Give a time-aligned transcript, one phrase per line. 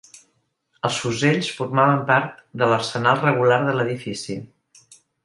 [0.87, 4.39] Els fusells formaven part de l'arsenal regular de l'edifici